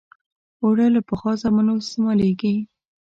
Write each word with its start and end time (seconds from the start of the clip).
اوړه 0.63 0.87
له 0.95 1.01
پخوا 1.07 1.33
زمانو 1.43 1.73
استعمالېږي 1.81 2.53